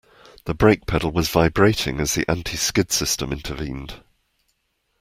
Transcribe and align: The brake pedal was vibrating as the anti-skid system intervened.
The 0.45 0.55
brake 0.55 0.87
pedal 0.87 1.11
was 1.11 1.29
vibrating 1.29 1.99
as 1.99 2.15
the 2.15 2.27
anti-skid 2.27 2.91
system 2.91 3.31
intervened. 3.31 4.01